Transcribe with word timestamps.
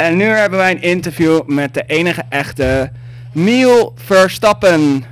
En 0.00 0.16
nu 0.16 0.24
hebben 0.24 0.58
wij 0.58 0.70
een 0.70 0.82
interview 0.82 1.42
met 1.46 1.74
de 1.74 1.84
enige 1.86 2.22
echte 2.28 2.90
Neil 3.32 3.92
Verstappen. 3.96 5.04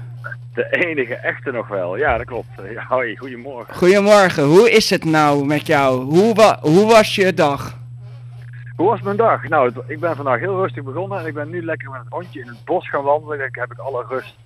De 0.54 0.66
enige 0.70 1.14
echte 1.14 1.50
nog 1.50 1.68
wel, 1.68 1.96
ja 1.96 2.16
dat 2.16 2.26
klopt. 2.26 2.48
Hoi, 2.88 3.16
goedemorgen. 3.16 3.74
Goedemorgen, 3.74 4.44
hoe 4.44 4.70
is 4.70 4.90
het 4.90 5.04
nou 5.04 5.44
met 5.44 5.66
jou? 5.66 6.02
Hoe, 6.02 6.34
wa 6.34 6.58
hoe 6.60 6.86
was 6.86 7.14
je 7.14 7.34
dag? 7.34 7.78
Hoe 8.76 8.88
was 8.88 9.00
mijn 9.00 9.16
dag? 9.16 9.48
Nou, 9.48 9.72
ik 9.86 10.00
ben 10.00 10.16
vandaag 10.16 10.40
heel 10.40 10.60
rustig 10.60 10.82
begonnen 10.82 11.18
en 11.18 11.26
ik 11.26 11.34
ben 11.34 11.50
nu 11.50 11.64
lekker 11.64 11.90
met 11.90 12.00
een 12.00 12.06
hondje 12.08 12.40
in 12.40 12.48
het 12.48 12.64
bos 12.64 12.88
gaan 12.88 13.04
wandelen. 13.04 13.38
Dan 13.38 13.48
heb 13.50 13.72
ik 13.72 13.78
alle 13.78 14.04
rust 14.08 14.36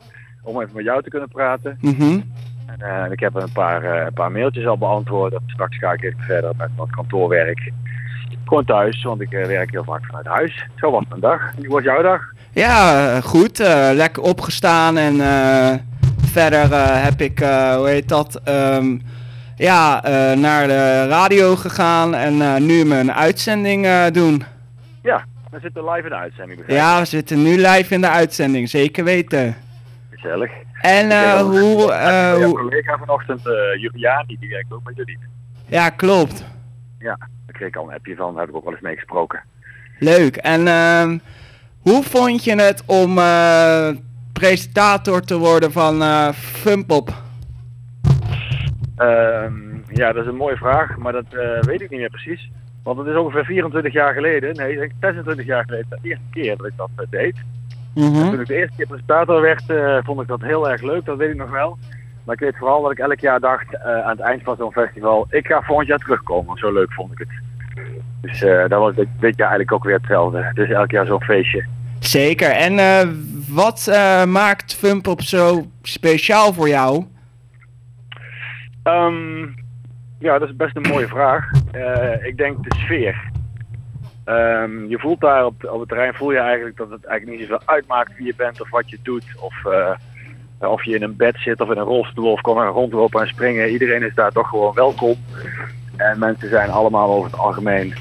om 0.43 0.61
even 0.61 0.75
met 0.75 0.85
jou 0.85 1.03
te 1.03 1.11
kunnen 1.11 1.29
praten. 1.29 1.79
Mhm. 1.81 2.21
En, 2.67 2.81
eh, 2.81 3.11
ik 3.11 3.21
heb 3.21 3.35
een 3.35 3.53
paar, 3.53 3.83
eh, 3.83 4.05
een 4.05 4.13
paar 4.13 4.33
mailtjes 4.33 4.67
al 4.67 4.79
beantwoord. 4.79 5.35
Straks 5.47 5.79
ga 5.79 5.93
ik 5.93 6.03
even 6.03 6.25
verder 6.25 6.53
met 6.57 6.71
wat 6.77 6.91
kantoorwerk. 6.91 7.73
Gewoon 8.45 8.65
thuis, 8.65 9.03
want 9.03 9.21
ik 9.21 9.33
eh, 9.33 9.47
werk 9.47 9.71
heel 9.71 9.85
vaak 9.85 10.05
vanuit 10.07 10.27
huis. 10.27 10.67
Zo 10.77 10.91
was 10.91 11.05
mijn 11.09 11.21
dag. 11.21 11.41
En 11.57 11.65
hoe 11.65 11.75
was 11.75 11.83
jouw 11.85 12.03
dag? 12.03 12.21
Ja, 12.53 13.07
eh, 13.17 13.23
goed. 13.23 13.61
eh, 13.61 13.91
lekker 13.93 14.23
opgestaan 14.23 14.97
en 14.97 15.17
verder 16.33 16.67
heb 17.05 17.21
ik, 17.21 17.39
hoe 17.77 17.89
heet 17.89 18.09
dat, 18.09 18.41
ehm, 18.45 18.99
ja, 19.57 20.01
naar 20.35 20.67
de 20.67 21.07
radio 21.09 21.57
gegaan 21.57 22.15
en 22.15 22.67
nu 22.67 22.85
mijn 22.85 23.13
uitzending 23.13 24.09
doen. 24.09 24.45
Ja, 25.03 25.25
we 25.51 25.59
zitten 25.61 25.85
live 25.91 26.03
in 26.03 26.09
de 26.09 26.17
uitzending. 26.17 26.59
begrijp 26.59 26.81
Ja, 26.81 26.99
we 26.99 27.05
zitten 27.05 27.43
nu 27.43 27.57
live 27.57 27.95
in 27.95 28.01
de 28.01 28.09
uitzending, 28.09 28.69
zeker 28.69 29.05
weten. 29.05 29.57
Gezellig. 30.11 30.51
En 30.81 31.39
hoe, 31.41 31.51
hoe, 32.35 32.53
collega 32.55 32.99
vanochtend, 32.99 33.41
Juliani, 33.81 34.37
die 34.41 34.49
werkt 34.49 34.73
ook 34.73 34.85
met 34.85 34.97
jullie. 34.97 35.19
ja, 35.67 35.89
klopt. 35.91 36.45
Ja, 37.03 37.17
daar 37.19 37.57
kreeg 37.57 37.69
ik 37.69 37.77
al 37.77 37.89
een 37.89 37.95
appje 37.95 38.17
van, 38.17 38.33
daar 38.33 38.41
heb 38.41 38.51
ik 38.51 38.57
ook 38.57 38.65
wel 38.65 38.73
eens 38.73 38.83
mee 38.83 38.95
gesproken. 38.95 39.43
Leuk. 39.99 40.37
En 40.37 40.67
ehm, 40.67 41.19
hoe 41.81 42.03
vond 42.03 42.45
je 42.45 42.55
het 42.55 42.83
om 42.87 43.19
eh, 43.19 43.89
presentator 44.33 45.21
te 45.21 45.39
worden 45.39 45.73
van 45.73 46.03
eh 46.03 46.29
Funpop? 46.33 47.09
Ehm, 48.97 49.53
ja, 49.89 50.13
dat 50.13 50.23
is 50.23 50.29
een 50.29 50.37
mooie 50.37 50.57
vraag, 50.57 50.97
maar 50.97 51.13
dat 51.13 51.25
eh, 51.31 51.61
weet 51.61 51.81
ik 51.81 51.91
niet 51.91 52.01
meer 52.01 52.11
precies. 52.11 52.51
Want 52.83 52.99
het 52.99 53.07
is 53.07 53.17
ongeveer 53.17 53.45
24 53.45 53.93
jaar 53.93 54.15
geleden, 54.15 54.55
nee, 54.55 54.73
ik 54.73 54.79
denk 54.79 54.93
26 55.01 55.47
jaar 55.47 55.65
geleden, 55.65 55.87
de 55.89 56.09
eerste 56.09 56.25
keer 56.31 56.57
dat 56.57 56.67
ik 56.67 56.73
dat 56.77 57.07
deed. 57.11 57.37
Mhm. 57.95 58.31
Toen 58.31 58.41
ik 58.41 58.47
de 58.47 58.55
eerste 58.55 58.77
keer 58.77 58.87
presentator 58.87 59.41
werd, 59.41 59.63
vond 60.05 60.21
ik 60.21 60.29
dat 60.29 60.41
heel 60.41 60.71
erg 60.71 60.83
leuk, 60.83 61.05
dat 61.05 61.17
weet 61.17 61.31
ik 61.31 61.37
nog 61.37 61.51
wel. 61.51 61.79
Maar 62.25 62.35
ik 62.35 62.41
weet 62.41 62.57
vooral 62.57 62.83
dat 62.83 62.91
ik 62.91 62.99
elk 62.99 63.21
jaar 63.21 63.41
dacht, 63.41 63.75
eh, 63.75 64.01
aan 64.01 64.17
het 64.17 64.21
eind 64.21 64.43
van 64.43 64.57
zo'n 64.57 64.73
festival, 64.73 65.27
ik 65.31 65.47
ga 65.47 65.63
volgend 65.63 65.89
jaar 65.89 65.99
terugkomen, 65.99 66.57
zo 66.59 66.73
leuk 66.73 66.93
vond 66.93 67.13
ik 67.13 67.19
het. 67.19 67.29
Dus 68.21 68.43
eh 68.43 68.69
dat 68.69 68.81
was 68.81 68.95
dit, 68.95 69.09
dit 69.21 69.37
jaar 69.37 69.49
eigenlijk 69.49 69.73
ook 69.73 69.85
weer 69.85 69.97
hetzelfde. 69.97 70.51
Dus 70.55 70.71
elk 70.71 70.91
jaar 70.91 71.07
zo'n 71.07 71.23
feestje. 71.23 71.65
Zeker. 71.99 72.51
En 72.51 72.79
eh, 72.79 73.09
wat 73.49 73.87
eh, 73.91 74.25
maakt 74.25 74.75
Funpop 74.75 75.21
zo 75.21 75.67
speciaal 75.83 76.53
voor 76.53 76.69
jou? 76.69 77.05
Ehm, 78.83 79.43
ja, 80.19 80.39
dat 80.39 80.49
is 80.49 80.57
best 80.57 80.77
een 80.77 80.89
mooie 80.93 81.09
vraag. 81.09 81.51
Eh, 81.73 82.27
ik 82.27 82.37
denk 82.37 82.65
de 82.65 82.75
sfeer. 82.77 83.31
Ehm, 84.25 84.87
je 84.87 84.99
voelt 84.99 85.21
daar 85.21 85.45
op, 85.45 85.65
op 85.65 85.81
het 85.81 85.89
terrein 85.89 86.15
voel 86.15 86.33
je 86.33 86.39
eigenlijk 86.39 86.77
dat 86.77 86.91
het 86.91 87.05
eigenlijk 87.05 87.39
niet 87.41 87.49
zoveel 87.49 87.69
uitmaakt 87.69 88.17
wie 88.17 88.27
je 88.27 88.35
bent 88.37 88.61
of 88.61 88.71
wat 88.71 88.91
je 88.91 88.99
doet. 89.03 89.25
Of, 89.41 89.65
eh, 89.65 89.91
of 90.69 90.85
je 90.85 90.95
in 90.95 91.03
een 91.03 91.17
bed 91.17 91.37
zit 91.39 91.61
of 91.61 91.71
in 91.71 91.77
een 91.79 91.85
rolstoel 91.85 92.33
of 92.33 92.41
kan 92.41 92.59
er 92.59 92.67
rondlopen 92.67 93.21
en 93.21 93.27
springen. 93.29 93.69
Iedereen 93.71 94.03
is 94.03 94.15
daar 94.15 94.33
toch 94.33 94.49
gewoon 94.49 94.75
welkom. 94.75 95.15
En 95.97 96.19
mensen 96.19 96.49
zijn 96.49 96.71
allemaal 96.71 97.11
over 97.11 97.31
het 97.31 97.41
algemeen 97.41 97.95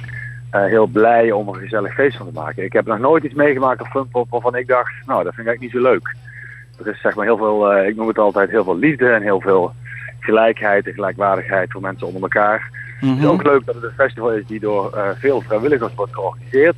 eh, 0.50 0.66
heel 0.66 0.86
blij 0.88 1.32
om 1.32 1.48
er 1.48 1.54
een 1.56 1.62
gezellig 1.62 1.94
feest 1.94 2.18
van 2.18 2.26
te 2.28 2.34
maken. 2.40 2.64
Ik 2.64 2.74
heb 2.74 2.86
nog 2.86 3.00
nooit 3.00 3.24
iets 3.24 3.34
meegemaakt 3.34 3.82
op 3.82 3.88
Funpop 3.88 4.30
waarvan 4.30 4.56
ik 4.56 4.68
dacht, 4.68 4.92
nou 5.06 5.24
dat 5.24 5.34
vind 5.34 5.48
ik 5.48 5.54
eigenlijk 5.54 5.62
niet 5.62 5.84
zo 5.84 5.90
leuk. 5.92 6.16
Er 6.80 6.88
is 6.94 7.02
zeg 7.02 7.16
maar 7.16 7.26
heel 7.26 7.38
veel, 7.38 7.72
eh, 7.74 7.88
ik 7.88 7.96
noem 7.96 8.08
het 8.08 8.18
altijd 8.18 8.50
heel 8.50 8.64
veel 8.64 8.78
liefde 8.78 9.10
en 9.10 9.22
heel 9.22 9.42
veel 9.42 9.74
gelijkheid 10.20 10.88
en 10.88 10.94
gelijkwaardigheid 10.94 11.72
voor 11.72 11.82
mensen 11.82 12.08
onder 12.08 12.22
elkaar. 12.22 12.70
Het 13.00 13.10
is 13.10 13.16
Mhm. 13.16 13.26
ook 13.28 13.44
leuk 13.44 13.66
dat 13.66 13.76
het 13.76 13.84
een 13.84 13.92
festival 13.98 14.32
is 14.34 14.46
die 14.46 14.60
door 14.60 14.92
eh, 14.94 15.10
veel 15.20 15.42
vrijwilligers 15.42 15.94
wordt 15.96 16.14
georganiseerd. 16.14 16.76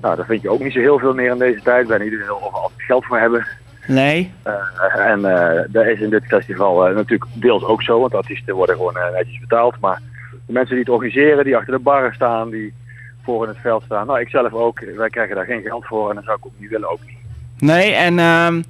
Nou, 0.00 0.16
dat 0.16 0.26
vind 0.26 0.42
je 0.42 0.50
ook 0.50 0.60
niet 0.62 0.72
zo 0.72 0.78
heel 0.78 0.98
veel 0.98 1.14
meer 1.14 1.30
in 1.30 1.38
deze 1.38 1.62
tijd. 1.62 1.86
Bij 1.88 2.00
iedereen 2.04 2.26
wil 2.26 2.40
altijd 2.52 2.82
geld 2.82 3.04
voor 3.04 3.18
hebben. 3.18 3.46
Nee? 3.92 4.32
Eh, 4.42 5.06
en 5.06 5.24
eh 5.24 5.64
dat 5.68 5.86
is 5.86 6.00
in 6.00 6.10
dit 6.10 6.24
festival 6.24 6.86
eh, 6.86 6.94
natuurlijk 6.94 7.30
deels 7.32 7.64
ook 7.64 7.82
zo, 7.82 8.00
want 8.00 8.14
artiesten 8.14 8.54
worden 8.54 8.76
gewoon 8.76 8.96
netjes 9.12 9.38
betaald. 9.40 9.80
Maar 9.80 10.00
de 10.46 10.52
mensen 10.52 10.74
die 10.74 10.84
het 10.84 10.94
organiseren, 10.94 11.44
die 11.44 11.56
achter 11.56 11.72
de 11.72 11.78
barren 11.78 12.14
staan, 12.14 12.50
die 12.50 12.72
voor 13.22 13.42
in 13.42 13.48
het 13.48 13.60
veld 13.60 13.82
staan. 13.82 14.06
Nou, 14.06 14.20
ik 14.20 14.28
zelf 14.28 14.52
ook. 14.52 14.80
Wij 14.96 15.08
krijgen 15.08 15.36
daar 15.36 15.44
geen 15.44 15.62
geld 15.62 15.86
voor 15.86 16.08
en 16.08 16.14
dat 16.14 16.24
zou 16.24 16.36
ik 16.36 16.46
ook 16.46 16.52
niet 16.58 16.70
willen. 16.70 16.90
Ook 16.90 17.00
niet. 17.06 17.18
Nee, 17.58 17.92
en 17.92 18.18
ehm, 18.18 18.62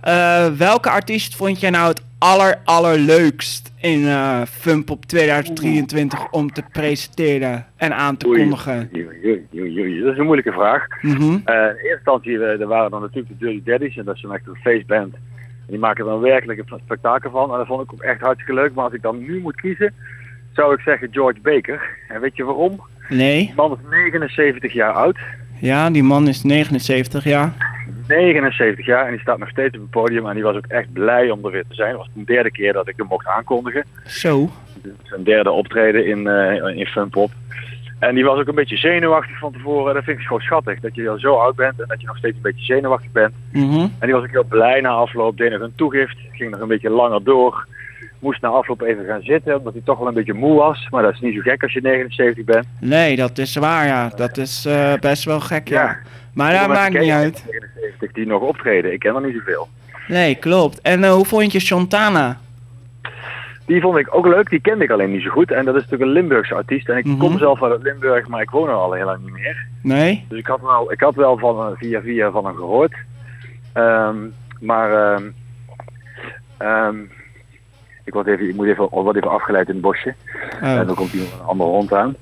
eh, 0.00 0.46
welke 0.46 0.90
artiest 0.90 1.36
vond 1.36 1.60
jij 1.60 1.70
nou 1.70 1.88
het 1.88 2.02
aller, 2.18 2.56
allerleukst 2.64 3.72
in 3.80 4.06
eh 4.06 4.42
Funpop 4.42 5.04
2023 5.04 6.30
om 6.30 6.52
te 6.52 6.62
presenteren 6.72 7.66
en 7.76 7.96
aan 7.96 8.16
te 8.16 8.26
kondigen? 8.26 8.90
Oei, 8.94 9.08
oei, 9.24 9.46
oei, 9.54 9.80
oei. 9.80 10.00
Dat 10.00 10.12
is 10.12 10.18
een 10.18 10.24
moeilijke 10.24 10.52
vraag. 10.52 10.86
Mhm. 11.02 11.22
Eh, 11.22 11.54
in 11.54 11.62
eerste 11.64 11.92
instantie 11.94 12.38
eh, 12.38 12.60
er 12.60 12.66
waren 12.66 12.90
dan 12.90 13.00
natuurlijk 13.00 13.38
de 13.38 13.44
Dirty 13.44 13.62
Daddies. 13.64 13.96
En 13.96 14.04
dat 14.04 14.14
is 14.14 14.22
dan 14.22 14.34
echt 14.34 14.46
een 14.46 14.56
feestband. 14.62 15.14
En 15.14 15.72
die 15.72 15.78
maken 15.78 16.04
er 16.04 16.10
dan 16.10 16.20
werkelijk 16.20 16.58
een 16.58 16.80
spektakel 16.84 17.30
van. 17.30 17.52
En 17.52 17.58
dat 17.58 17.66
vond 17.66 17.82
ik 17.82 17.92
ook 17.92 18.02
echt 18.02 18.20
hartstikke 18.20 18.54
leuk. 18.54 18.74
Maar 18.74 18.84
als 18.84 18.92
ik 18.92 19.02
dan 19.02 19.18
nu 19.18 19.40
moet 19.40 19.60
kiezen, 19.60 19.92
zou 20.52 20.74
ik 20.74 20.80
zeggen 20.80 21.08
George 21.10 21.40
Baker. 21.40 21.96
En 22.08 22.20
weet 22.20 22.36
je 22.36 22.44
waarom? 22.44 22.80
Nee? 23.08 23.38
Die 23.46 23.54
man 23.56 23.72
is 23.72 23.88
79 23.90 24.72
jaar 24.72 24.92
oud. 24.92 25.18
Ja, 25.60 25.90
die 25.90 26.02
man 26.02 26.28
is 26.28 26.42
79 26.42 27.24
jaar. 27.24 27.65
79 28.08 28.86
jaar 28.86 29.04
en 29.04 29.10
die 29.10 29.20
staat 29.20 29.38
nog 29.38 29.48
steeds 29.48 29.74
op 29.74 29.80
het 29.80 29.90
podium. 29.90 30.26
En 30.26 30.34
die 30.34 30.42
was 30.42 30.56
ook 30.56 30.66
echt 30.66 30.92
blij 30.92 31.30
om 31.30 31.44
er 31.44 31.50
weer 31.50 31.64
te 31.68 31.74
zijn. 31.74 31.88
Het 31.88 31.98
was 31.98 32.08
de 32.12 32.24
derde 32.24 32.50
keer 32.50 32.72
dat 32.72 32.88
ik 32.88 32.94
hem 32.96 33.06
mocht 33.06 33.26
aankondigen. 33.26 33.84
Zo. 34.06 34.48
Zijn 35.02 35.24
derde 35.24 35.50
optreden 35.50 36.06
in, 36.06 36.26
eh 36.26 36.76
in 36.76 36.86
Funpop. 36.86 37.30
En 37.98 38.14
die 38.14 38.24
was 38.24 38.38
ook 38.38 38.48
een 38.48 38.54
beetje 38.54 38.76
zenuwachtig 38.76 39.38
van 39.38 39.52
tevoren. 39.52 39.94
Dat 39.94 40.04
vind 40.04 40.18
ik 40.18 40.26
gewoon 40.26 40.42
schattig. 40.42 40.80
Dat 40.80 40.94
je 40.94 41.08
al 41.08 41.18
zo 41.18 41.34
oud 41.34 41.56
bent 41.56 41.80
en 41.80 41.88
dat 41.88 42.00
je 42.00 42.06
nog 42.06 42.16
steeds 42.16 42.36
een 42.36 42.42
beetje 42.42 42.64
zenuwachtig 42.64 43.12
bent. 43.12 43.34
Mhm. 43.52 43.80
En 43.80 43.90
die 44.00 44.12
was 44.12 44.22
ook 44.22 44.30
heel 44.30 44.44
blij 44.44 44.80
na 44.80 44.88
afloop. 44.88 45.36
Deed 45.36 45.50
nog 45.50 45.60
een 45.60 45.74
toegift. 45.76 46.16
Ging 46.32 46.50
nog 46.50 46.60
een 46.60 46.68
beetje 46.68 46.90
langer 46.90 47.24
door. 47.24 47.66
Moest 48.18 48.40
na 48.42 48.48
afloop 48.48 48.80
even 48.82 49.04
gaan 49.04 49.22
zitten. 49.22 49.58
Omdat 49.58 49.72
hij 49.72 49.82
toch 49.84 49.98
wel 49.98 50.08
een 50.08 50.14
beetje 50.14 50.32
moe 50.34 50.54
was. 50.56 50.86
Maar 50.90 51.02
dat 51.02 51.12
is 51.12 51.20
niet 51.20 51.34
zo 51.34 51.40
gek 51.40 51.62
als 51.62 51.72
je 51.72 51.80
79 51.80 52.44
bent. 52.44 52.66
Nee, 52.80 53.16
dat 53.16 53.38
is 53.38 53.56
waar, 53.56 53.86
ja. 53.86 54.08
Dat 54.16 54.36
is 54.36 54.64
eh, 54.66 54.94
best 55.00 55.24
wel 55.24 55.40
gek, 55.40 55.68
ja. 55.68 55.82
Ja. 55.82 55.96
Maar 56.34 56.52
dat 56.52 56.68
maakt 56.68 56.98
niet 56.98 57.10
uit. 57.10 57.40
van 57.40 57.50
79 57.50 58.12
die 58.12 58.26
nog 58.26 58.40
optreden. 58.42 58.92
Ik 58.92 58.98
ken 58.98 59.14
er 59.14 59.26
niet 59.26 59.34
zoveel. 59.36 59.68
Nee, 60.08 60.34
klopt. 60.34 60.80
En 60.80 61.04
eh, 61.04 61.10
hoe 61.12 61.24
vond 61.24 61.52
je 61.52 61.60
Shontana? 61.60 62.38
Die 63.66 63.80
vond 63.80 63.98
ik 63.98 64.14
ook 64.16 64.26
leuk. 64.26 64.50
Die 64.50 64.60
kende 64.60 64.84
ik 64.84 64.90
alleen 64.90 65.10
niet 65.12 65.22
zo 65.22 65.30
goed. 65.30 65.50
En 65.50 65.64
dat 65.64 65.74
is 65.74 65.80
natuurlijk 65.82 66.10
een 66.10 66.16
Limburgse 66.16 66.54
artiest. 66.54 66.88
En 66.88 66.96
ik 66.96 67.04
Mhm. 67.04 67.18
kom 67.18 67.38
zelf 67.38 67.62
uit 67.62 67.82
Limburg. 67.82 68.28
Maar 68.28 68.42
ik 68.42 68.50
woon 68.50 68.68
er 68.68 68.74
al 68.74 68.92
heel 68.92 69.04
lang 69.04 69.22
niet 69.22 69.32
meer. 69.32 69.66
Nee? 69.82 70.24
Dus 70.28 70.38
ik 70.38 70.46
had 70.46 70.60
wel, 70.60 70.92
ik 70.92 71.00
had 71.00 71.14
wel 71.14 71.38
van, 71.38 71.58
eh, 71.66 71.76
via 71.78 72.00
via 72.00 72.30
van 72.30 72.44
hem 72.46 72.54
gehoord. 72.56 72.94
Ehm, 73.72 74.16
maar 74.60 75.12
ehm, 75.12 75.22
ehm, 76.58 76.96
ik, 78.06 78.12
word 78.12 78.26
even, 78.26 78.48
ik 78.48 78.54
moet 78.54 78.66
even, 78.66 78.88
word 78.90 79.16
even 79.16 79.30
afgeleid 79.30 79.66
in 79.68 79.72
het 79.74 79.82
bosje. 79.82 80.14
En 80.60 80.80
Oh. 80.80 80.86
dan 80.86 80.94
komt 80.94 81.10
hier 81.10 81.20
nog 81.22 81.40
een 81.40 81.46
andere 81.46 81.70
hond 81.70 81.92
aan. 81.92 82.14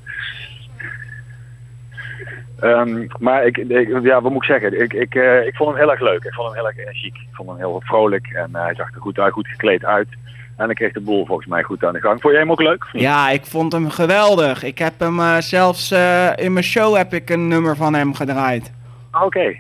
Ehm, 2.61 3.07
maar 3.19 3.47
ik, 3.47 3.57
ik- 3.59 4.03
ja, 4.03 4.21
wat 4.21 4.33
moet 4.33 4.43
ik 4.43 4.49
zeggen? 4.51 4.81
Ik, 4.83 4.93
ik, 4.93 5.15
eh, 5.15 5.47
ik 5.47 5.55
vond 5.57 5.71
hem 5.71 5.79
heel 5.79 5.91
erg 5.91 6.01
leuk. 6.01 6.25
Ik 6.25 6.33
vond 6.35 6.47
hem 6.49 6.57
heel 6.57 6.67
erg 6.67 6.79
energiek. 6.79 7.15
Ik 7.17 7.29
vond 7.33 7.49
hem 7.49 7.59
heel 7.59 7.83
vrolijk 7.85 8.27
en 8.27 8.49
eh, 8.53 8.63
hij 8.63 8.75
zag 8.75 8.95
er 8.95 9.01
goed 9.01 9.19
uit, 9.19 9.33
goed 9.33 9.49
gekleed 9.49 9.85
uit. 9.85 10.09
En 10.57 10.71
ik 10.71 10.77
kreeg 10.77 10.93
de 10.93 11.01
boel 11.01 11.27
volgens 11.27 11.47
mij 11.49 11.63
goed 11.63 11.85
aan 11.85 11.93
de 11.93 12.01
gang. 12.01 12.21
Vond 12.21 12.33
jij 12.33 12.43
hem 12.43 12.51
ook 12.51 12.61
leuk? 12.63 12.85
Ja, 12.93 13.31
ik 13.31 13.45
vond 13.47 13.73
hem 13.73 13.91
geweldig. 13.91 14.63
Ik 14.63 14.79
heb 14.79 14.93
hem 14.99 15.21
eh, 15.21 15.37
zelfs 15.39 15.91
eh, 15.91 16.31
in 16.37 16.53
mijn 16.53 16.65
show 16.65 16.97
heb 16.97 17.13
ik 17.15 17.31
een 17.31 17.49
nummer 17.49 17.77
van 17.77 17.95
hem 17.95 18.15
gedraaid. 18.15 18.73
Ah, 19.11 19.25
Oké. 19.25 19.55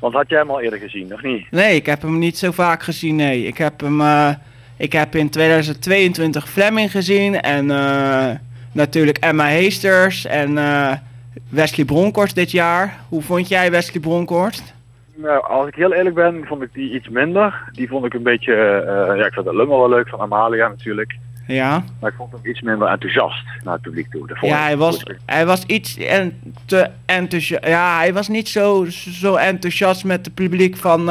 Want 0.00 0.14
had 0.14 0.28
jij 0.28 0.38
hem 0.38 0.50
al 0.50 0.60
eerder 0.60 0.78
gezien, 0.78 1.12
of 1.14 1.22
niet? 1.22 1.50
Nee, 1.50 1.74
ik 1.74 1.86
heb 1.86 2.02
hem 2.02 2.18
niet 2.18 2.38
zo 2.38 2.50
vaak 2.50 2.82
gezien, 2.82 3.16
nee. 3.16 3.44
Ik 3.46 3.58
heb 3.58 3.80
hem 3.80 4.00
eh, 4.00 4.28
ik 4.80 4.92
heb 4.92 5.14
in 5.14 5.30
2022 5.30 6.48
Fleming 6.48 6.90
gezien 6.90 7.40
en 7.40 7.70
eh, 7.70 8.30
natuurlijk 8.72 9.18
Emma 9.18 9.46
Heesters 9.46 10.26
en 10.26 10.58
eh, 10.58 10.92
Wesley 11.48 11.86
Bronkhorst 11.86 12.34
dit 12.34 12.50
jaar. 12.50 12.96
Hoe 13.08 13.22
vond 13.22 13.48
jij 13.48 13.70
Wesley 13.70 14.00
Bronkhorst? 14.00 14.74
Nou, 15.14 15.44
als 15.44 15.68
ik 15.68 15.74
heel 15.74 15.92
eerlijk 15.92 16.14
ben, 16.14 16.44
vond 16.46 16.62
ik 16.62 16.72
die 16.72 16.94
iets 16.94 17.08
minder. 17.08 17.70
Die 17.72 17.88
vond 17.88 18.04
ik 18.04 18.14
een 18.14 18.22
beetje, 18.22 18.54
eh, 18.54 19.16
ja, 19.16 19.26
ik 19.26 19.32
vond 19.32 19.46
de 19.46 19.56
Lummel 19.56 19.78
wel 19.78 19.88
leuk 19.88 20.08
van 20.08 20.20
Amalia 20.20 20.68
natuurlijk. 20.68 21.16
Ja, 21.46 21.84
Maar 22.00 22.10
ik 22.10 22.16
vond 22.16 22.32
hem 22.32 22.40
iets 22.44 22.60
minder 22.60 22.88
enthousiast 22.88 23.44
naar 23.64 23.72
het 23.72 23.82
publiek 23.82 24.10
toe. 24.10 24.36
Ja 24.40 24.62
hij, 24.62 24.76
was, 24.76 25.02
hij 25.26 25.46
was 25.46 25.64
iets 25.66 25.98
en 25.98 26.40
te 26.66 26.90
enthousiast. 27.06 27.66
Ja, 27.66 27.96
hij 27.96 28.12
was 28.12 28.28
niet 28.28 28.48
zo, 28.48 28.84
zo 28.90 29.34
enthousiast 29.34 30.04
met 30.04 30.24
het 30.24 30.34
publiek 30.34 30.76
van... 30.76 31.10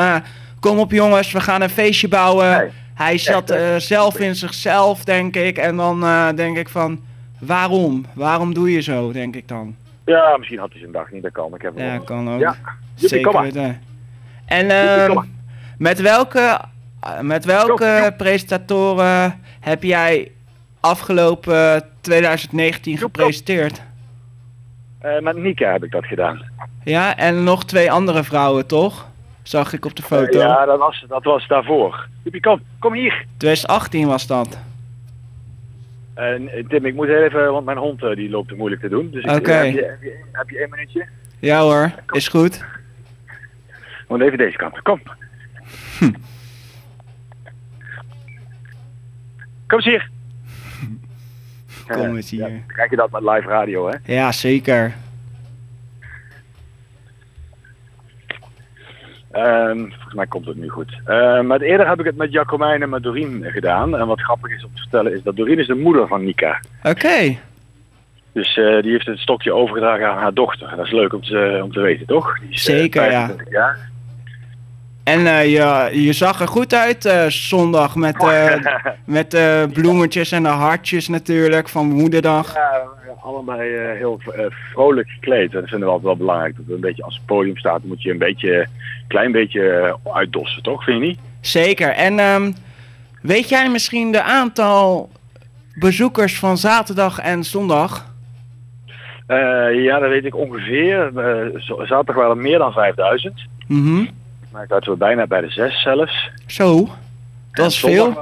kom 0.59 0.79
op 0.79 0.91
jongens, 0.91 1.31
we 1.31 1.41
gaan 1.41 1.61
een 1.61 1.69
feestje 1.69 2.07
bouwen. 2.07 2.57
Nee. 2.57 2.69
Hij 2.99 3.17
zat 3.17 3.49
eh, 3.49 3.75
zelf 3.75 4.19
in 4.19 4.35
zichzelf, 4.35 5.03
denk 5.03 5.35
ik. 5.35 5.57
En 5.57 5.75
dan 5.75 6.03
eh, 6.03 6.29
denk 6.35 6.57
ik 6.57 6.69
van, 6.69 6.99
waarom? 7.39 8.05
Waarom 8.13 8.53
doe 8.53 8.71
je 8.71 8.81
zo, 8.81 9.11
denk 9.11 9.35
ik 9.35 9.47
dan? 9.47 9.75
Ja, 10.05 10.37
misschien 10.37 10.59
had 10.59 10.69
hij 10.71 10.79
zijn 10.79 10.91
dag 10.91 11.11
niet, 11.11 11.23
dat 11.23 11.31
kan. 11.31 11.53
Ik 11.55 11.61
heb 11.61 11.73
Ja, 11.77 11.97
kan 11.97 12.33
ook. 12.33 12.39
Ja, 12.39 12.55
Zeker 12.95 13.41
weten. 13.41 13.81
En 14.45 14.69
ehm, 14.69 15.17
met 15.77 15.99
welke, 16.01 16.59
eh, 16.99 17.19
met 17.19 17.45
welke 17.45 18.13
presentatoren 18.17 19.39
heb 19.59 19.83
jij 19.83 20.31
afgelopen 20.79 21.83
2019 22.01 22.91
Joep, 22.91 23.01
joep. 23.01 23.15
gepresenteerd? 23.15 23.81
Met 25.21 25.37
Nika 25.37 25.71
heb 25.71 25.83
ik 25.83 25.91
dat 25.91 26.05
gedaan. 26.05 26.45
Ja, 26.83 27.17
en 27.17 27.43
nog 27.43 27.65
twee 27.65 27.91
andere 27.91 28.23
vrouwen, 28.23 28.67
toch? 28.67 29.08
Zag 29.49 29.73
ik 29.73 29.85
op 29.85 29.95
de 29.95 30.01
foto. 30.01 30.39
Eh, 30.39 30.45
ja, 30.45 30.65
dat 30.65 30.79
was, 30.79 31.05
dat 31.07 31.23
was 31.23 31.47
daarvoor. 31.47 32.07
Joepie, 32.23 32.41
kom, 32.41 32.61
kom 32.79 32.93
hier. 32.93 33.25
2018 33.37 34.07
was 34.07 34.27
dat. 34.27 34.59
En 36.13 36.49
eh, 36.49 36.67
Tim, 36.67 36.85
ik 36.85 36.93
moet 36.93 37.07
even, 37.07 37.51
want 37.51 37.65
mijn 37.65 37.77
hond 37.77 38.03
eh, 38.03 38.15
die 38.15 38.29
loopt 38.29 38.47
te 38.47 38.55
moeilijk 38.55 38.81
te 38.81 38.89
doen. 38.89 39.09
Dus 39.11 39.23
ik, 39.23 39.29
heb, 39.29 39.45
je, 39.45 39.85
heb, 39.85 40.01
je, 40.01 40.23
heb 40.31 40.49
je 40.49 40.59
één 40.59 40.69
minuutje? 40.69 41.07
Ja 41.39 41.61
hoor, 41.61 41.91
is 42.11 42.27
goed. 42.27 42.65
Want 44.07 44.21
even 44.21 44.37
deze 44.37 44.57
kant. 44.57 44.81
Kom. 44.81 45.01
Kom 49.67 49.77
eens 49.77 49.85
hier. 49.85 50.09
Kom 51.87 52.15
eens 52.15 52.29
hier. 52.29 52.63
krijg 52.67 52.89
je 52.89 52.95
dat 52.95 53.11
met 53.11 53.21
live 53.21 53.47
radio, 53.47 53.89
hè? 53.89 54.13
Ja, 54.13 54.31
zeker. 54.31 54.93
Ehm, 59.31 59.77
volgens 59.77 60.13
mij 60.13 60.27
komt 60.27 60.45
het 60.45 60.57
nu 60.57 60.69
goed. 60.69 60.99
Ehm, 61.05 61.47
maar 61.47 61.61
eerder 61.61 61.87
heb 61.87 61.99
ik 61.99 62.05
het 62.05 62.17
met 62.17 62.31
Jacomijn 62.31 62.81
en 62.81 62.89
met 62.89 63.03
Doreen 63.03 63.43
gedaan. 63.47 63.97
En 63.97 64.07
wat 64.07 64.21
grappig 64.21 64.51
is 64.51 64.63
om 64.65 64.71
te 64.73 64.81
vertellen 64.81 65.13
is 65.13 65.23
dat 65.23 65.35
Doreen 65.35 65.59
is 65.59 65.67
de 65.67 65.75
moeder 65.75 66.07
van 66.07 66.23
Nika. 66.25 66.59
Oké, 66.83 67.37
Dus 68.31 68.57
eh, 68.57 68.81
die 68.81 68.91
heeft 68.91 69.05
het 69.05 69.19
stokje 69.19 69.53
overgedragen 69.53 70.07
aan 70.07 70.17
haar 70.17 70.33
dochter. 70.33 70.73
Dat 70.75 70.85
is 70.85 70.91
leuk 70.91 71.13
om 71.13 71.23
te, 71.23 71.59
om 71.63 71.71
te 71.71 71.79
weten, 71.81 72.05
toch? 72.05 72.39
Die 72.39 72.49
is, 72.49 72.67
eh, 72.67 72.75
Zeker, 72.75 73.03
ja. 73.03 73.09
25 73.09 73.53
jaar. 73.53 73.89
En 75.09 75.27
eh, 75.27 75.51
je, 75.51 76.01
je 76.01 76.13
zag 76.13 76.41
er 76.41 76.47
goed 76.47 76.73
uit 76.73 77.05
eh, 77.05 77.25
zondag 77.27 77.95
met, 77.95 78.23
eh, 78.23 78.55
met 79.05 79.31
de 79.31 79.69
bloemetjes 79.73 80.31
en 80.31 80.43
de 80.43 80.49
hartjes 80.49 81.07
natuurlijk 81.07 81.69
van 81.69 81.87
moederdag. 81.87 82.53
Ja, 82.53 82.83
allebei 83.21 83.77
heel 83.97 84.21
vrolijk 84.73 85.09
gekleed. 85.09 85.51
Dat 85.51 85.67
vinden 85.67 85.87
we 85.87 85.93
altijd 85.93 86.05
wel 86.05 86.17
belangrijk. 86.17 86.55
Dat 86.55 86.65
we 86.65 86.73
een 86.73 86.79
beetje 86.79 87.03
als 87.03 87.15
het 87.15 87.25
podium 87.25 87.57
staat, 87.57 87.83
moet 87.83 88.01
je 88.01 88.11
een 88.11 88.17
beetje, 88.17 88.67
klein 89.07 89.31
beetje 89.31 89.95
uitdossen, 90.13 90.63
toch? 90.63 90.83
Vind 90.83 91.01
je 91.01 91.07
niet? 91.07 91.19
Zeker. 91.41 91.89
En 91.89 92.19
ehm, 92.19 92.51
weet 93.21 93.49
jij 93.49 93.69
misschien 93.69 94.11
de 94.11 94.23
aantal 94.23 95.09
bezoekers 95.75 96.39
van 96.39 96.57
zaterdag 96.57 97.19
en 97.19 97.43
zondag? 97.43 98.07
Ja, 99.73 99.99
dat 99.99 100.09
weet 100.09 100.25
ik 100.25 100.35
ongeveer. 100.35 101.11
Zaterdag 101.65 102.15
waren 102.15 102.35
er 102.35 102.41
meer 102.41 102.57
dan 102.57 102.71
5000. 102.71 103.47
Mhm. 103.67 104.05
Maar 104.51 104.63
ik 104.63 104.85
we 104.85 104.95
bijna 104.95 105.27
bij 105.27 105.41
de 105.41 105.49
6 105.49 105.81
zelfs. 105.81 106.31
Zo, 106.45 106.87
dat 107.51 107.71
is 107.71 107.79
veel. 107.79 108.21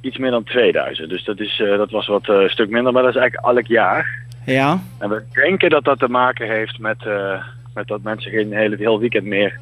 iets 0.00 0.18
meer 0.18 0.30
dan 0.30 0.44
2000. 0.44 1.08
Dus 1.08 1.24
dat, 1.24 1.40
is, 1.40 1.60
eh, 1.60 1.76
dat 1.76 1.90
was 1.90 2.06
wat 2.06 2.28
eh, 2.28 2.48
stuk 2.48 2.70
minder, 2.70 2.92
maar 2.92 3.02
dat 3.02 3.14
is 3.14 3.20
eigenlijk 3.20 3.56
elk 3.56 3.66
jaar. 3.66 4.20
Ja, 4.44 4.80
En 4.98 5.08
we 5.08 5.22
denken 5.32 5.70
dat 5.70 5.84
dat 5.84 5.98
te 5.98 6.08
maken 6.08 6.48
heeft 6.48 6.78
met, 6.78 7.06
eh, 7.06 7.44
met 7.74 7.86
dat 7.86 8.02
mensen 8.02 8.30
geen 8.30 8.52
hele, 8.52 8.76
heel 8.76 8.98
weekend 8.98 9.24
meer 9.24 9.58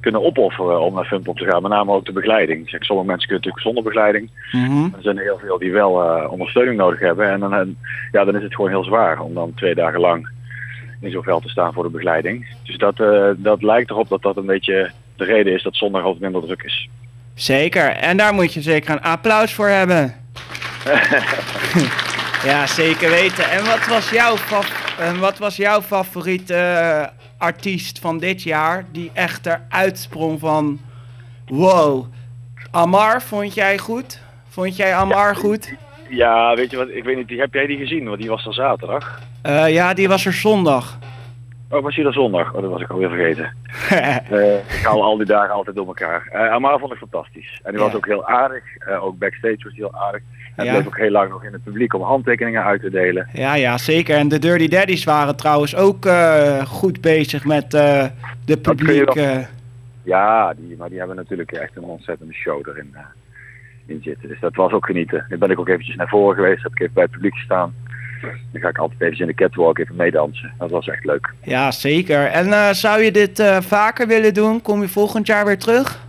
kunnen 0.00 0.24
opofferen 0.24 0.80
om 0.80 0.94
naar 0.94 1.04
Funpop 1.04 1.38
te 1.38 1.44
gaan. 1.44 1.62
Met 1.62 1.70
name 1.70 1.92
ook 1.92 2.04
de 2.04 2.12
begeleiding. 2.12 2.68
Zeg, 2.68 2.84
sommige 2.84 3.08
mensen 3.08 3.28
kunnen 3.28 3.46
natuurlijk 3.46 3.62
zonder 3.74 3.92
begeleiding. 3.92 4.30
mhm. 4.52 4.94
Er 4.96 5.02
zijn 5.02 5.18
er 5.18 5.24
heel 5.24 5.38
veel 5.38 5.58
die 5.58 5.72
wel 5.72 5.92
ondersteuning 6.28 6.76
nodig 6.76 7.00
hebben. 7.00 7.30
En 7.30 7.40
dan, 7.40 7.76
ja, 8.12 8.24
dan 8.24 8.36
is 8.36 8.42
het 8.42 8.54
gewoon 8.54 8.70
heel 8.70 8.84
zwaar 8.84 9.20
om 9.20 9.34
dan 9.34 9.54
twee 9.54 9.74
dagen 9.74 10.00
lang 10.00 10.28
in 11.00 11.10
zo'n 11.10 11.22
veld 11.22 11.42
te 11.42 11.48
staan 11.48 11.72
voor 11.72 11.82
de 11.82 11.90
begeleiding. 11.90 12.46
Dus 12.62 12.76
dat, 12.76 12.96
dat 13.36 13.62
lijkt 13.62 13.90
erop 13.90 14.08
dat 14.08 14.22
dat 14.22 14.36
een 14.36 14.46
beetje 14.46 14.90
de 15.16 15.24
reden 15.24 15.52
is 15.52 15.62
dat 15.62 15.76
zondag 15.76 16.02
altijd 16.02 16.22
minder 16.22 16.42
druk 16.42 16.62
is. 16.62 16.88
zeker. 17.34 17.88
En 17.90 18.16
daar 18.16 18.34
moet 18.34 18.54
je 18.54 18.62
zeker 18.62 18.90
een 18.90 19.02
applaus 19.02 19.52
voor 19.52 19.68
hebben. 19.68 20.14
ja, 22.50 22.66
zeker 22.66 23.10
weten. 23.10 23.50
En 23.50 23.64
wat 23.64 23.86
was 23.86 24.10
jouw, 24.10 24.36
en 24.98 25.18
wat 25.18 25.38
was 25.38 25.56
jouw 25.56 25.82
favoriete 25.82 26.54
eh, 26.54 27.06
artiest 27.38 27.98
van 27.98 28.18
dit 28.18 28.42
jaar 28.42 28.84
die 28.92 29.10
echt 29.12 29.46
eruit 29.46 29.98
sprong 29.98 30.40
van... 30.40 30.80
Wow, 31.46 32.06
Amar, 32.70 33.22
vond 33.22 33.54
jij 33.54 33.78
goed? 33.78 34.20
Vond 34.48 34.76
jij 34.76 34.94
Amar 34.94 35.36
goed? 35.36 35.74
Ja, 36.08 36.54
weet 36.54 36.70
je 36.70 36.76
wat, 36.76 36.88
ik 36.88 37.04
weet 37.04 37.16
niet, 37.16 37.38
heb 37.40 37.54
jij 37.54 37.66
die 37.66 37.78
gezien? 37.78 38.04
Want 38.04 38.20
die 38.20 38.28
was 38.28 38.46
er 38.46 38.54
zaterdag. 38.54 39.20
Eh, 39.42 39.72
ja, 39.72 39.94
die 39.94 40.08
was 40.08 40.26
er 40.26 40.32
zondag. 40.32 40.98
Oh, 41.74 41.82
was 41.82 41.94
die 41.94 42.04
er 42.06 42.12
zondag? 42.12 42.54
Oh, 42.54 42.60
dat 42.60 42.70
was 42.70 42.80
ik 42.80 42.90
alweer 42.90 43.08
vergeten. 43.08 43.52
Eh, 43.90 44.54
ik 44.56 44.80
haal 44.84 45.02
al 45.02 45.16
die 45.16 45.26
dagen 45.26 45.54
altijd 45.54 45.76
door 45.76 45.86
elkaar. 45.86 46.28
Eh 46.32 46.50
Amar 46.52 46.78
vond 46.78 46.92
ik 46.92 46.98
fantastisch. 46.98 47.60
En 47.62 47.72
die 47.72 47.80
was 47.80 47.94
ook 47.94 48.06
heel 48.06 48.26
aardig. 48.26 48.62
Eh, 48.78 49.04
ook 49.04 49.18
backstage 49.18 49.54
was 49.64 49.72
hij 49.72 49.72
heel 49.74 49.94
aardig. 49.94 50.22
En 50.56 50.64
Ja. 50.64 50.72
bleef 50.72 50.86
ook 50.86 50.96
heel 50.96 51.10
lang 51.10 51.30
nog 51.30 51.44
in 51.44 51.52
het 51.52 51.64
publiek 51.64 51.94
om 51.94 52.02
handtekeningen 52.02 52.64
uit 52.64 52.80
te 52.80 52.90
delen. 52.90 53.28
ja, 53.32 53.54
ja, 53.54 53.78
zeker. 53.78 54.16
En 54.16 54.28
de 54.28 54.38
Dirty 54.38 54.68
Daddies 54.68 55.04
waren 55.04 55.36
trouwens 55.36 55.76
ook 55.76 56.06
eh, 56.06 56.64
goed 56.66 57.00
bezig 57.00 57.44
met 57.44 57.70
de 57.70 58.10
je 58.44 58.56
publiek. 58.56 59.12
wel- 59.14 59.44
Ja, 60.02 60.54
die, 60.56 60.76
maar 60.78 60.88
die 60.88 60.98
hebben 60.98 61.16
natuurlijk 61.16 61.52
echt 61.52 61.76
een 61.76 61.82
ontzettende 61.82 62.32
show 62.34 62.68
erin 62.68 62.94
in 63.86 64.00
zitten. 64.02 64.28
Dus 64.28 64.40
dat 64.40 64.54
was 64.54 64.72
ook 64.72 64.86
genieten. 64.86 65.24
Nu 65.28 65.38
ben 65.38 65.50
ik 65.50 65.58
ook 65.58 65.68
eventjes 65.68 65.96
naar 65.96 66.08
voren 66.08 66.34
geweest, 66.34 66.62
heb 66.62 66.72
ik 66.72 66.80
even 66.80 66.94
bij 66.94 67.02
het 67.02 67.12
publiek 67.12 67.34
gestaan. 67.34 67.74
Dan 68.52 68.60
ga 68.60 68.68
ik 68.68 68.78
altijd 68.78 69.00
even 69.00 69.18
in 69.18 69.26
de 69.26 69.34
catwalk 69.34 69.78
even 69.78 69.96
meedansen. 69.96 70.52
Dat 70.58 70.70
was 70.70 70.88
echt 70.88 71.04
leuk. 71.04 71.32
Ja, 71.42 71.70
zeker. 71.70 72.26
En 72.26 72.52
eh, 72.52 72.70
zou 72.70 73.02
je 73.02 73.10
dit 73.10 73.38
eh, 73.38 73.60
vaker 73.60 74.06
willen 74.06 74.34
doen? 74.34 74.62
Kom 74.62 74.80
je 74.80 74.88
volgend 74.88 75.26
jaar 75.26 75.44
weer 75.46 75.58
terug? 75.58 76.02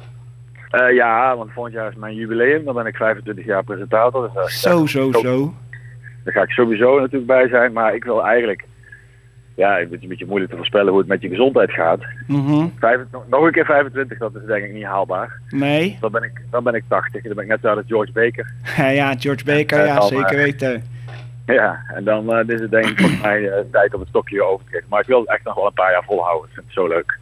Eh, 0.69 0.93
ja, 0.95 1.35
want 1.37 1.51
volgend 1.51 1.73
jaar 1.75 1.89
is 1.89 1.95
mijn 1.95 2.15
jubileum. 2.15 2.65
Dan 2.65 2.73
ben 2.75 2.85
ik 2.85 2.95
25 2.95 3.45
jaar 3.45 3.63
presentator. 3.63 4.23
Dus 4.23 4.33
daar, 4.33 4.49
Zo, 4.51 4.85
zo, 4.85 5.11
zo. 5.11 5.53
daar 6.23 6.33
ga 6.33 6.41
ik 6.41 6.49
sowieso 6.49 6.99
natuurlijk 6.99 7.25
bij 7.27 7.47
zijn. 7.47 7.73
Maar 7.73 7.95
ik 7.95 8.03
wil 8.03 8.25
eigenlijk... 8.25 8.63
Ja, 9.55 9.77
het 9.77 9.91
is 9.91 10.01
een 10.01 10.07
beetje 10.07 10.25
moeilijk 10.25 10.51
te 10.51 10.57
voorspellen 10.57 10.89
hoe 10.89 10.99
het 10.99 11.07
met 11.07 11.21
je 11.21 11.29
gezondheid 11.29 11.71
gaat. 11.71 12.03
Mhm. 12.27 12.67
Vijf- 12.79 12.99
nog 13.29 13.43
een 13.43 13.51
keer 13.51 13.65
25, 13.65 14.17
dat 14.17 14.35
is 14.35 14.41
denk 14.47 14.63
ik 14.65 14.73
niet 14.73 14.83
haalbaar. 14.83 15.39
Nee? 15.49 15.97
Dan 16.01 16.11
ben 16.11 16.23
ik, 16.23 16.41
dan 16.51 16.63
ben 16.63 16.73
ik 16.73 16.83
80. 16.87 17.23
Dan 17.23 17.33
ben 17.33 17.43
ik 17.43 17.49
net 17.49 17.59
zo 17.61 17.67
als 17.67 17.83
George 17.87 18.11
Baker. 18.11 18.51
ja, 18.95 19.15
George 19.19 19.43
Baker, 19.45 19.85
ja, 19.85 19.95
dan, 19.95 20.07
zeker 20.07 20.37
weten. 20.37 20.83
Ja, 21.45 21.83
en 21.95 22.03
dan 22.03 22.33
eh, 22.33 22.47
is 22.47 22.59
het 22.61 22.71
denk 22.71 22.85
ik 22.85 22.99
volgens 22.99 23.21
mij 23.21 23.49
eh, 23.49 23.59
tijd 23.71 23.93
om 23.93 23.99
het 23.99 24.09
stokje 24.09 24.43
over 24.43 24.65
te 24.65 24.71
geven. 24.71 24.85
Maar 24.89 24.99
ik 24.99 25.07
wil 25.07 25.19
het 25.19 25.29
echt 25.29 25.43
nog 25.43 25.55
wel 25.55 25.65
een 25.65 25.73
paar 25.73 25.91
jaar 25.91 26.03
volhouden. 26.03 26.47
Ik 26.49 26.53
vind 26.53 26.65
het 26.65 26.75
zo 26.75 26.87
leuk. 26.87 27.17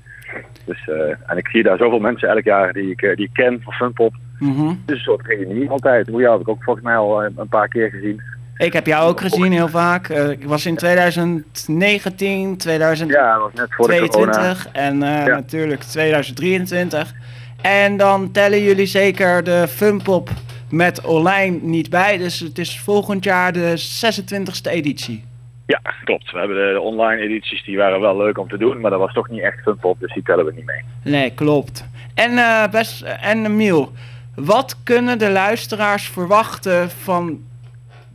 Dus, 0.65 0.87
eh, 0.87 1.29
en 1.31 1.37
ik 1.37 1.47
zie 1.47 1.63
daar 1.63 1.77
zoveel 1.77 1.99
mensen 1.99 2.29
elk 2.29 2.43
jaar 2.43 2.73
die 2.73 2.89
ik, 2.91 2.99
die 3.15 3.25
ik 3.25 3.33
ken 3.33 3.61
van 3.63 3.73
Funpop. 3.73 4.13
Het 4.39 4.49
is 4.85 4.93
een 4.93 4.97
soort 4.97 5.25
reunie 5.25 5.69
altijd. 5.69 6.07
Hoe 6.07 6.19
jou 6.21 6.31
heb 6.31 6.41
ik 6.41 6.47
ook 6.47 6.63
volgens 6.63 6.85
mij 6.85 6.95
al 6.95 7.23
een 7.23 7.47
paar 7.49 7.67
keer 7.67 7.89
gezien. 7.89 8.21
Ik 8.57 8.73
heb 8.73 8.85
jou 8.85 9.09
ook 9.09 9.19
gezien 9.19 9.51
heel 9.51 9.67
vaak. 9.67 10.07
Ik 10.09 10.45
was 10.45 10.65
in 10.65 10.75
2019, 10.75 12.57
2022 12.57 14.63
Ja, 14.63 14.71
en 14.81 14.99
Ja. 14.99 15.25
natuurlijk 15.25 15.81
2023. 15.81 17.13
En 17.61 17.97
dan 17.97 18.31
tellen 18.31 18.61
jullie 18.63 18.85
zeker 18.85 19.43
de 19.43 19.67
Funpop 19.67 20.29
met 20.73 21.01
online 21.05 21.59
niet 21.61 21.89
bij. 21.89 22.17
Dus 22.17 22.39
het 22.39 22.57
is 22.57 22.79
volgend 22.79 23.23
jaar 23.23 23.53
de 23.53 23.73
26e 23.77 24.71
editie. 24.71 25.23
Ja, 25.65 25.79
klopt. 26.03 26.31
We 26.31 26.37
hebben 26.39 26.57
de, 26.57 26.71
de 26.73 26.79
online 26.81 27.21
edities, 27.21 27.63
die 27.63 27.77
waren 27.77 27.99
wel 27.99 28.17
leuk 28.17 28.37
om 28.37 28.47
te 28.49 28.57
doen. 28.57 28.79
Maar 28.81 28.91
dat 28.91 28.99
was 28.99 29.13
toch 29.13 29.29
niet 29.29 29.41
echt 29.41 29.59
Funpop, 29.61 29.99
dus 29.99 30.13
die 30.13 30.23
tellen 30.23 30.45
we 30.45 30.51
niet 30.55 30.65
mee. 30.65 30.81
Nee, 31.13 31.31
klopt. 31.33 31.87
En, 32.13 32.37
eh 32.37 32.67
best, 32.71 33.01
en 33.01 33.55
Miel, 33.55 33.91
wat 34.35 34.77
kunnen 34.83 35.19
de 35.19 35.29
luisteraars 35.29 36.07
verwachten 36.07 36.89
van 36.89 37.39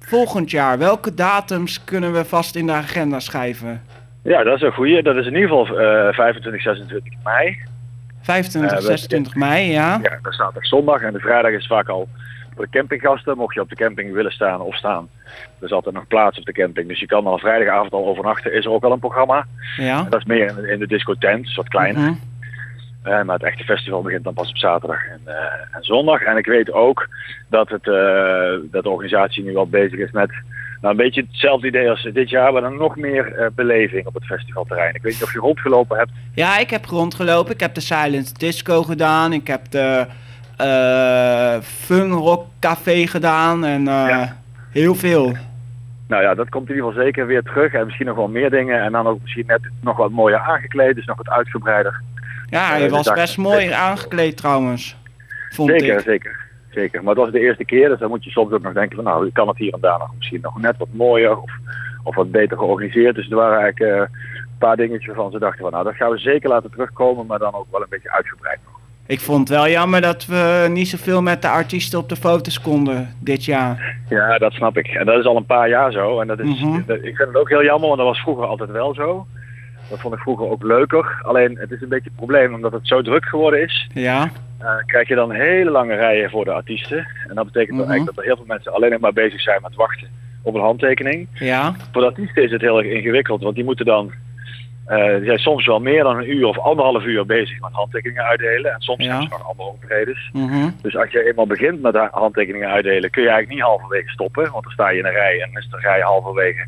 volgend 0.00 0.50
jaar? 0.50 0.78
Welke 0.78 1.14
datums 1.14 1.84
kunnen 1.84 2.12
we 2.12 2.24
vast 2.24 2.54
in 2.56 2.66
de 2.66 2.72
agenda 2.72 3.20
schrijven? 3.20 3.82
Ja, 4.22 4.42
dat 4.42 4.56
is 4.56 4.62
een 4.62 4.72
goeie. 4.72 5.02
Dat 5.02 5.16
is 5.16 5.26
in 5.26 5.34
ieder 5.34 5.48
geval 5.48 5.66
eh 5.78 6.14
25, 6.14 6.62
26 6.62 7.12
mei. 7.24 7.56
25, 8.22 8.70
Eh, 8.72 8.78
we- 8.78 8.84
26 8.84 9.34
mei, 9.34 9.70
ja. 9.70 9.98
Ja, 10.02 10.18
dat 10.22 10.32
staat 10.32 10.56
er 10.56 10.66
zondag. 10.66 11.00
En 11.02 11.12
de 11.12 11.18
vrijdag 11.18 11.50
is 11.52 11.66
vaak 11.66 11.88
al 11.88 12.08
voor 12.58 12.66
de 12.70 12.78
campinggasten. 12.78 13.36
Mocht 13.36 13.54
je 13.54 13.60
op 13.60 13.68
de 13.68 13.74
camping 13.74 14.12
willen 14.12 14.32
staan 14.32 14.60
of 14.60 14.76
staan. 14.76 15.08
Er 15.58 15.66
is 15.66 15.72
altijd 15.72 15.94
nog 15.94 16.06
plaats 16.06 16.38
op 16.38 16.44
de 16.44 16.52
camping. 16.52 16.88
Dus 16.88 17.00
je 17.00 17.06
kan 17.06 17.26
al 17.26 17.38
vrijdagavond 17.38 17.92
al 17.92 18.06
overnachten. 18.06 18.52
Is 18.52 18.64
er 18.64 18.70
ook 18.70 18.84
al 18.84 18.92
een 18.92 18.98
programma. 18.98 19.46
Ja. 19.76 19.98
En 20.04 20.10
dat 20.10 20.20
is 20.20 20.26
meer 20.26 20.48
in 20.48 20.54
de, 20.54 20.76
de 20.78 20.86
discotent. 20.86 21.44
Dus 21.44 21.56
wat 21.56 21.68
kleiner. 21.68 22.02
Mhm. 22.02 22.12
Eh, 23.02 23.22
maar 23.22 23.34
het 23.34 23.42
echte 23.44 23.64
festival 23.64 24.02
begint 24.02 24.24
dan 24.24 24.34
pas 24.34 24.48
op 24.48 24.56
zaterdag 24.56 25.06
en, 25.06 25.20
eh, 25.24 25.76
en 25.76 25.82
zondag. 25.82 26.22
En 26.22 26.36
ik 26.36 26.46
weet 26.46 26.72
ook 26.72 27.08
dat, 27.48 27.68
het, 27.68 27.86
eh, 27.88 28.70
dat 28.70 28.82
de 28.82 28.90
organisatie 28.90 29.44
nu 29.44 29.56
al 29.56 29.68
bezig 29.68 29.98
is 29.98 30.10
met 30.10 30.30
nou, 30.80 30.94
een 30.94 31.04
beetje 31.04 31.24
hetzelfde 31.30 31.66
idee 31.66 31.90
als 31.90 32.08
dit 32.12 32.30
jaar, 32.30 32.52
maar 32.52 32.62
dan 32.62 32.76
nog 32.76 32.96
meer 32.96 33.52
beleving 33.54 34.06
op 34.06 34.14
het 34.14 34.24
festivalterrein. 34.24 34.94
Ik 34.94 35.02
weet 35.02 35.12
niet 35.12 35.22
of 35.22 35.32
je 35.32 35.38
rondgelopen 35.38 35.98
hebt. 35.98 36.10
Ja, 36.34 36.58
ik 36.58 36.70
heb 36.70 36.84
rondgelopen. 36.84 37.52
Ik 37.52 37.60
heb 37.60 37.74
de 37.74 37.80
Silent 37.80 38.38
Disco 38.38 38.82
gedaan. 38.82 39.32
Ik 39.32 39.46
heb 39.46 39.70
de 39.70 40.06
eh 40.58 41.60
Fun 41.60 42.10
Rock 42.12 42.46
Café 42.60 43.06
gedaan. 43.06 43.64
En 43.64 43.88
eh, 43.88 44.08
Ja. 44.08 44.36
heel 44.70 44.94
veel. 44.94 45.32
Nou 46.08 46.22
ja, 46.22 46.34
dat 46.34 46.48
komt 46.48 46.68
in 46.68 46.74
ieder 46.74 46.88
geval 46.88 47.04
zeker 47.04 47.26
weer 47.26 47.42
terug. 47.42 47.72
En 47.72 47.84
misschien 47.84 48.06
nog 48.06 48.16
wel 48.16 48.28
meer 48.28 48.50
dingen. 48.50 48.82
En 48.82 48.92
dan 48.92 49.06
ook 49.06 49.20
misschien 49.22 49.46
net 49.46 49.60
nog 49.80 49.96
wat 49.96 50.10
mooier 50.10 50.38
aangekleed. 50.38 50.94
Dus 50.94 51.06
nog 51.06 51.16
wat 51.16 51.28
uitgebreider. 51.30 52.00
Ja, 52.50 52.70
Eh, 52.74 52.76
je 52.82 52.82
dus 52.88 52.92
was 52.92 53.12
best 53.12 53.36
mooi 53.38 53.70
aangekleed 53.70 54.36
trouwens. 54.36 54.96
Vond 55.48 55.70
Zeker, 55.70 55.94
ik. 55.98 56.00
zeker. 56.00 56.46
Zeker. 56.70 57.00
Maar 57.02 57.14
het 57.14 57.22
was 57.24 57.32
de 57.32 57.40
eerste 57.40 57.64
keer. 57.64 57.88
Dus 57.88 57.98
dan 57.98 58.08
moet 58.08 58.24
je 58.24 58.30
soms 58.30 58.52
ook 58.52 58.62
nog 58.62 58.72
denken 58.72 58.96
van 58.96 59.04
nou, 59.04 59.30
kan 59.32 59.48
het 59.48 59.56
hier 59.58 59.72
en 59.72 59.80
daar 59.80 59.98
nog 59.98 60.10
misschien 60.16 60.40
nog 60.42 60.60
net 60.60 60.76
wat 60.76 60.88
mooier. 60.92 61.38
Of, 61.40 61.50
of 62.02 62.14
wat 62.14 62.30
beter 62.30 62.56
georganiseerd. 62.58 63.14
Dus 63.14 63.30
er 63.30 63.36
waren 63.36 63.58
eigenlijk 63.60 64.00
een 64.00 64.08
paar 64.58 64.76
dingetjes 64.76 65.06
waarvan 65.06 65.30
ze 65.30 65.38
dachten 65.38 65.60
van 65.62 65.70
nou, 65.72 65.84
dat 65.84 65.94
gaan 65.94 66.10
we 66.10 66.18
zeker 66.18 66.48
laten 66.48 66.70
terugkomen. 66.70 67.26
Maar 67.26 67.38
dan 67.38 67.54
ook 67.54 67.66
wel 67.70 67.80
een 67.80 67.86
beetje 67.90 68.12
uitgebreid 68.12 68.58
nog. 68.66 68.77
Ik 69.08 69.20
vond 69.20 69.48
het 69.48 69.58
wel 69.58 69.68
jammer 69.68 70.00
dat 70.00 70.26
we 70.26 70.66
niet 70.70 70.88
zoveel 70.88 71.22
met 71.22 71.42
de 71.42 71.48
artiesten 71.48 71.98
op 71.98 72.08
de 72.08 72.16
foto's 72.16 72.60
konden 72.60 73.14
dit 73.20 73.44
jaar. 73.44 73.96
Ja, 74.08 74.38
dat 74.38 74.52
snap 74.52 74.76
ik. 74.76 74.86
En 74.86 75.06
dat 75.06 75.18
is 75.18 75.24
al 75.24 75.36
een 75.36 75.46
paar 75.46 75.68
jaar 75.68 75.92
zo. 75.92 76.20
En 76.20 76.26
dat 76.26 76.38
is, 76.38 76.60
Mhm. 76.60 76.80
dat- 76.86 76.96
ik 76.96 77.16
vind 77.16 77.28
het 77.28 77.36
ook 77.36 77.48
heel 77.48 77.62
jammer, 77.64 77.86
want 77.88 77.98
dat 78.00 78.06
was 78.08 78.18
vroeger 78.20 78.46
altijd 78.46 78.70
wel 78.70 78.94
zo. 78.94 79.26
Dat 79.90 80.00
vond 80.00 80.14
ik 80.14 80.20
vroeger 80.20 80.50
ook 80.50 80.62
leuker. 80.62 81.20
Alleen 81.22 81.56
het 81.58 81.70
is 81.70 81.80
een 81.82 81.88
beetje 81.88 82.08
het 82.08 82.16
probleem, 82.16 82.54
omdat 82.54 82.72
het 82.72 82.86
zo 82.86 83.02
druk 83.02 83.24
geworden 83.24 83.62
is, 83.62 83.88
Ja, 83.94 84.30
eh, 84.58 84.68
krijg 84.86 85.08
je 85.08 85.14
dan 85.14 85.32
hele 85.32 85.70
lange 85.70 85.94
rijen 85.94 86.30
voor 86.30 86.44
de 86.44 86.52
artiesten. 86.52 87.06
En 87.28 87.34
dat 87.34 87.44
betekent 87.44 87.76
dan 87.76 87.86
Mhm. 87.86 87.90
eigenlijk 87.90 88.06
dat 88.06 88.18
er 88.18 88.24
heel 88.24 88.36
veel 88.36 88.54
mensen 88.54 88.72
alleen 88.72 88.90
nog 88.90 89.00
maar 89.00 89.12
bezig 89.12 89.40
zijn 89.40 89.58
met 89.62 89.74
wachten 89.74 90.08
op 90.42 90.54
een 90.54 90.60
handtekening. 90.60 91.28
ja, 91.34 91.74
Voor 91.92 92.00
de 92.02 92.08
artiesten 92.08 92.42
is 92.42 92.50
het 92.50 92.60
heel 92.60 92.78
erg 92.82 92.86
ingewikkeld, 92.92 93.42
want 93.42 93.54
die 93.54 93.64
moeten 93.64 93.84
dan, 93.86 94.12
die 94.96 95.24
zijn 95.24 95.38
soms 95.38 95.66
wel 95.66 95.80
meer 95.80 96.02
dan 96.02 96.16
een 96.18 96.30
uur 96.36 96.46
of 96.46 96.58
anderhalf 96.58 97.04
uur 97.04 97.26
bezig 97.26 97.60
met 97.60 97.72
handtekeningen 97.72 98.24
uitdelen. 98.24 98.72
En 98.72 98.80
soms 98.80 99.04
Ja. 99.04 99.10
hebben 99.10 99.28
ze 99.28 99.34
nog 99.38 99.48
andere 99.48 99.68
optredens. 99.68 100.30
mhm. 100.32 100.68
Dus 100.82 100.96
als 100.96 101.10
je 101.10 101.26
eenmaal 101.28 101.46
begint 101.46 101.80
met 101.82 101.94
ha- 101.94 102.08
handtekeningen 102.12 102.68
uitdelen, 102.68 103.10
kun 103.10 103.22
je 103.22 103.28
eigenlijk 103.28 103.58
niet 103.58 103.66
halverwege 103.68 104.08
stoppen. 104.08 104.50
Want 104.52 104.62
dan 104.64 104.72
sta 104.72 104.88
je 104.90 104.98
in 104.98 105.04
een 105.06 105.12
rij 105.12 105.40
en 105.42 105.50
dan 105.52 105.62
is 105.62 105.68
de 105.70 105.78
rij 105.80 106.00
halverwege. 106.00 106.66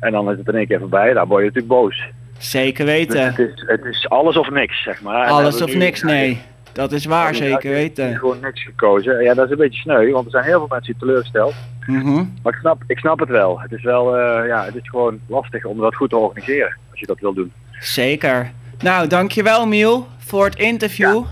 En 0.00 0.12
dan 0.12 0.30
is 0.30 0.38
het 0.38 0.48
in 0.48 0.54
één 0.54 0.66
keer 0.66 0.78
voorbij. 0.78 1.12
Dan 1.12 1.28
word 1.28 1.40
je 1.40 1.46
natuurlijk 1.46 1.74
boos. 1.80 2.08
zeker 2.38 2.84
Dus 2.84 2.94
weten. 2.94 3.24
het, 3.24 3.38
is, 3.38 3.62
het 3.66 3.84
is 3.84 4.08
alles 4.08 4.36
of 4.36 4.50
niks, 4.50 4.82
zeg 4.82 5.02
maar. 5.02 5.26
Alles 5.26 5.62
of 5.62 5.72
nu- 5.72 5.78
niks, 5.78 6.02
nee. 6.02 6.40
Dat 6.72 6.92
is 6.92 7.04
waar, 7.04 7.34
zeker 7.34 7.70
weten. 7.70 8.16
Gewoon 8.16 8.40
niks 8.40 8.64
gekozen. 8.64 9.16
En 9.18 9.24
Ja, 9.24 9.34
dat 9.34 9.44
is 9.44 9.50
een 9.50 9.56
beetje 9.56 9.80
sneu, 9.80 10.10
want 10.12 10.24
er 10.24 10.30
zijn 10.30 10.44
heel 10.44 10.58
veel 10.58 10.66
mensen 10.70 10.92
die 10.92 11.00
teleurgesteld. 11.00 11.54
Mhm. 11.86 12.14
Maar 12.42 12.52
ik 12.52 12.58
snap, 12.58 12.82
ik 12.86 12.98
snap 12.98 13.18
het 13.18 13.28
wel. 13.28 13.60
Het 13.60 13.72
is 13.72 13.82
wel, 13.82 14.16
eh, 14.18 14.46
ja, 14.46 14.64
het 14.64 14.74
is 14.74 14.88
gewoon 14.88 15.20
lastig 15.26 15.64
om 15.64 15.78
dat 15.80 15.94
goed 15.94 16.10
te 16.10 16.16
organiseren. 16.16 16.76
Als 17.00 17.08
je 17.08 17.14
dat 17.14 17.20
wil 17.20 17.34
doen. 17.34 17.52
Zeker. 17.78 18.50
Nou, 18.78 19.06
dankjewel 19.06 19.66
Miel 19.66 20.08
voor 20.18 20.44
het 20.44 20.56
interview. 20.56 21.24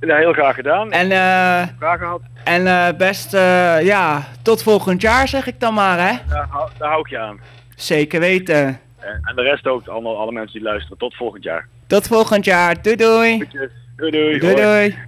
Ja, 0.00 0.16
heel 0.16 0.32
graag 0.32 0.54
gedaan. 0.54 0.92
En, 0.92 1.10
eh, 1.10 1.68
Vragen 1.78 1.98
gehad? 1.98 2.20
en 2.44 2.66
eh, 2.66 2.88
best, 2.96 3.34
eh, 3.34 3.82
ja, 3.82 4.24
tot 4.42 4.62
volgend 4.62 5.00
jaar 5.00 5.28
zeg 5.28 5.46
ik 5.46 5.60
dan 5.60 5.74
maar, 5.74 5.98
hè. 5.98 6.16
Daar, 6.28 6.46
hou- 6.50 6.68
daar 6.78 6.88
hou 6.88 7.00
ik 7.00 7.08
je 7.08 7.18
aan. 7.18 7.40
Zeker 7.76 8.20
weten. 8.20 8.80
En, 8.98 9.34
de 9.34 9.42
rest 9.42 9.66
ook, 9.66 9.86
alle, 9.86 10.14
alle 10.14 10.32
mensen 10.32 10.52
die 10.58 10.68
luisteren. 10.68 10.98
Tot 10.98 11.14
volgend 11.14 11.44
jaar. 11.44 11.66
Tot 11.86 12.06
volgend 12.06 12.44
jaar. 12.44 12.82
Doei 12.82 12.96
doei. 12.96 13.48
Doei 13.96 14.10
doei. 14.10 14.38
Doei 14.38 14.54
doei. 14.54 14.96